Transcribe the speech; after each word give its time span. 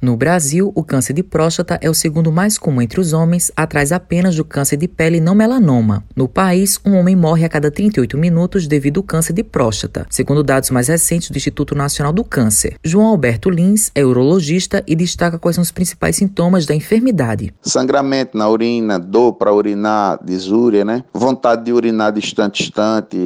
No 0.00 0.16
Brasil, 0.16 0.70
o 0.76 0.84
câncer 0.84 1.12
de 1.12 1.24
próstata 1.24 1.76
é 1.82 1.90
o 1.90 1.94
segundo 1.94 2.30
mais 2.30 2.56
comum 2.56 2.80
entre 2.80 3.00
os 3.00 3.12
homens, 3.12 3.50
atrás 3.56 3.90
apenas 3.90 4.36
do 4.36 4.44
câncer 4.44 4.76
de 4.76 4.86
pele 4.86 5.18
não 5.18 5.34
melanoma. 5.34 6.04
No 6.14 6.28
país, 6.28 6.78
um 6.86 6.94
homem 6.94 7.16
morre 7.16 7.44
a 7.44 7.48
cada 7.48 7.68
38 7.68 8.16
minutos 8.16 8.68
devido 8.68 8.98
ao 8.98 9.02
câncer 9.02 9.32
de 9.32 9.42
próstata, 9.42 10.06
segundo 10.08 10.44
dados 10.44 10.70
mais 10.70 10.86
recentes 10.86 11.32
do 11.32 11.36
Instituto 11.36 11.74
Nacional 11.74 12.12
do 12.12 12.22
Câncer. 12.22 12.76
João 12.84 13.08
Alberto 13.08 13.50
Lins 13.50 13.90
é 13.92 14.04
urologista 14.04 14.84
e 14.86 14.94
destaca 14.94 15.36
quais 15.36 15.56
são 15.56 15.62
os 15.62 15.72
principais 15.72 16.14
sintomas 16.14 16.64
da 16.64 16.76
enfermidade. 16.76 17.52
Sangramento 17.60 18.38
na 18.38 18.48
urina, 18.48 19.00
dor 19.00 19.32
para 19.32 19.52
urinar, 19.52 20.20
disúria, 20.24 20.84
né? 20.84 21.02
Vontade 21.12 21.64
de 21.64 21.72
urinar 21.72 22.12
distante, 22.12 22.62
distante, 22.62 23.16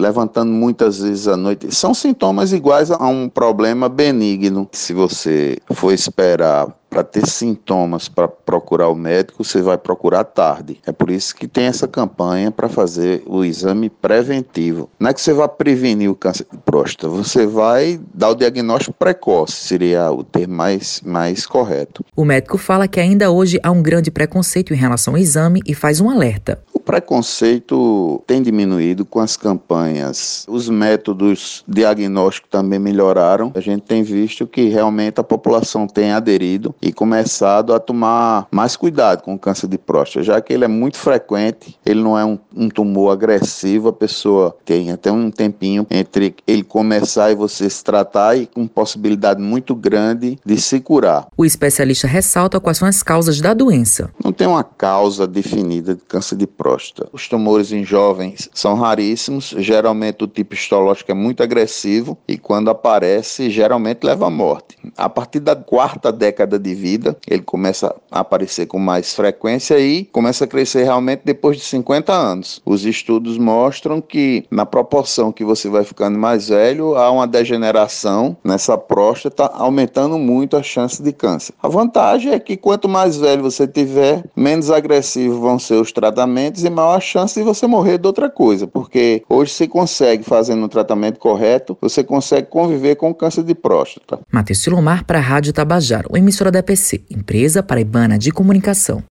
levantando 0.00 0.50
muitas 0.50 0.98
vezes 0.98 1.28
à 1.28 1.36
noite. 1.36 1.72
São 1.72 1.94
sintomas 1.94 2.52
iguais 2.52 2.90
a 2.90 3.06
um 3.06 3.28
problema 3.28 3.88
benigno. 3.88 4.68
Se 4.72 4.92
você 4.92 5.58
for 5.72 5.92
esperar 6.16 6.74
para 6.88 7.04
ter 7.04 7.26
sintomas 7.26 8.08
para 8.08 8.26
procurar 8.26 8.88
o 8.88 8.94
médico, 8.94 9.44
você 9.44 9.60
vai 9.60 9.76
procurar 9.76 10.24
tarde. 10.24 10.80
É 10.86 10.92
por 10.92 11.10
isso 11.10 11.36
que 11.36 11.46
tem 11.46 11.64
essa 11.64 11.86
campanha 11.86 12.50
para 12.50 12.70
fazer 12.70 13.22
o 13.26 13.44
exame 13.44 13.90
preventivo. 13.90 14.88
Não 14.98 15.10
é 15.10 15.12
que 15.12 15.20
você 15.20 15.34
vai 15.34 15.46
prevenir 15.46 16.10
o 16.10 16.14
câncer 16.14 16.46
de 16.50 16.56
próstata, 16.56 17.06
você 17.06 17.46
vai 17.46 18.00
dar 18.14 18.30
o 18.30 18.34
diagnóstico 18.34 18.96
precoce, 18.98 19.52
seria 19.52 20.10
o 20.10 20.24
termo 20.24 20.54
mais, 20.54 21.02
mais 21.04 21.44
correto. 21.44 22.02
O 22.16 22.24
médico 22.24 22.56
fala 22.56 22.88
que 22.88 22.98
ainda 22.98 23.30
hoje 23.30 23.60
há 23.62 23.70
um 23.70 23.82
grande 23.82 24.10
preconceito 24.10 24.72
em 24.72 24.76
relação 24.76 25.12
ao 25.14 25.18
exame 25.18 25.60
e 25.66 25.74
faz 25.74 26.00
um 26.00 26.08
alerta 26.08 26.58
preconceito 26.86 28.22
tem 28.28 28.40
diminuído 28.40 29.04
com 29.04 29.18
as 29.18 29.36
campanhas. 29.36 30.46
Os 30.48 30.68
métodos 30.68 31.64
diagnósticos 31.66 32.48
também 32.48 32.78
melhoraram. 32.78 33.50
A 33.56 33.60
gente 33.60 33.82
tem 33.82 34.04
visto 34.04 34.46
que 34.46 34.68
realmente 34.68 35.20
a 35.20 35.24
população 35.24 35.88
tem 35.88 36.12
aderido 36.12 36.72
e 36.80 36.92
começado 36.92 37.74
a 37.74 37.80
tomar 37.80 38.46
mais 38.52 38.76
cuidado 38.76 39.22
com 39.22 39.34
o 39.34 39.38
câncer 39.38 39.66
de 39.66 39.76
próstata, 39.76 40.22
já 40.22 40.40
que 40.40 40.52
ele 40.52 40.64
é 40.64 40.68
muito 40.68 40.96
frequente, 40.96 41.76
ele 41.84 42.00
não 42.00 42.16
é 42.16 42.24
um, 42.24 42.38
um 42.54 42.68
tumor 42.68 43.10
agressivo, 43.10 43.88
a 43.88 43.92
pessoa 43.92 44.56
tem 44.64 44.92
até 44.92 45.10
um 45.10 45.28
tempinho 45.30 45.86
entre 45.90 46.36
ele 46.46 46.62
começar 46.62 47.32
e 47.32 47.34
você 47.34 47.68
se 47.68 47.82
tratar 47.82 48.36
e 48.36 48.46
com 48.46 48.66
possibilidade 48.68 49.42
muito 49.42 49.74
grande 49.74 50.38
de 50.46 50.60
se 50.60 50.78
curar. 50.78 51.26
O 51.36 51.44
especialista 51.44 52.06
ressalta 52.06 52.60
quais 52.60 52.78
são 52.78 52.86
as 52.86 53.02
causas 53.02 53.40
da 53.40 53.52
doença. 53.52 54.08
Não 54.22 54.32
tem 54.32 54.46
uma 54.46 54.62
causa 54.62 55.26
definida 55.26 55.96
de 55.96 56.02
câncer 56.02 56.36
de 56.36 56.46
próstata 56.46 56.75
Os 57.12 57.28
tumores 57.28 57.72
em 57.72 57.84
jovens 57.84 58.48
são 58.52 58.74
raríssimos, 58.74 59.54
geralmente 59.58 60.24
o 60.24 60.28
tipo 60.28 60.54
histológico 60.54 61.10
é 61.10 61.14
muito 61.14 61.42
agressivo 61.42 62.18
e 62.28 62.36
quando 62.36 62.70
aparece, 62.70 63.50
geralmente 63.50 64.04
leva 64.04 64.26
à 64.26 64.30
morte. 64.30 64.76
A 64.96 65.08
partir 65.08 65.40
da 65.40 65.54
quarta 65.54 66.10
década 66.10 66.58
de 66.58 66.74
vida, 66.74 67.16
ele 67.28 67.42
começa 67.42 67.94
a 68.10 68.20
aparecer 68.20 68.66
com 68.66 68.78
mais 68.78 69.14
frequência 69.14 69.78
e 69.78 70.04
começa 70.06 70.44
a 70.44 70.48
crescer 70.48 70.84
realmente 70.84 71.20
depois 71.24 71.58
de 71.58 71.64
50 71.64 72.12
anos. 72.12 72.62
Os 72.64 72.84
estudos 72.84 73.36
mostram 73.36 74.00
que 74.00 74.44
na 74.50 74.64
proporção 74.64 75.30
que 75.30 75.44
você 75.44 75.68
vai 75.68 75.84
ficando 75.84 76.18
mais 76.18 76.48
velho, 76.48 76.96
há 76.96 77.10
uma 77.10 77.26
degeneração 77.26 78.36
nessa 78.42 78.78
próstata, 78.78 79.46
aumentando 79.46 80.18
muito 80.18 80.56
a 80.56 80.62
chance 80.62 81.02
de 81.02 81.12
câncer. 81.12 81.54
A 81.62 81.68
vantagem 81.68 82.32
é 82.32 82.38
que 82.38 82.56
quanto 82.56 82.88
mais 82.88 83.18
velho 83.18 83.42
você 83.42 83.66
tiver, 83.66 84.24
menos 84.34 84.70
agressivos 84.70 85.38
vão 85.38 85.58
ser 85.58 85.74
os 85.74 85.92
tratamentos 85.92 86.64
e 86.64 86.70
maior 86.70 86.96
a 86.96 87.00
chance 87.00 87.34
de 87.34 87.42
você 87.42 87.66
morrer 87.66 87.98
de 87.98 88.06
outra 88.06 88.30
coisa, 88.30 88.66
porque 88.66 89.22
hoje 89.28 89.52
você 89.52 89.68
consegue, 89.68 90.24
fazendo 90.24 90.64
um 90.64 90.68
tratamento 90.68 91.18
correto, 91.18 91.76
você 91.80 92.02
consegue 92.02 92.48
conviver 92.48 92.96
com 92.96 93.10
o 93.10 93.14
câncer 93.14 93.42
de 93.42 93.54
próstata. 93.54 94.20
Matheus 94.32 94.62
Silomar 94.62 94.85
para 95.04 95.18
a 95.18 95.20
Rádio 95.20 95.52
Tabajaro, 95.52 96.16
emissora 96.16 96.52
da 96.52 96.60
EPC, 96.60 97.02
empresa 97.10 97.60
paraibana 97.60 98.16
de 98.16 98.30
comunicação. 98.30 99.02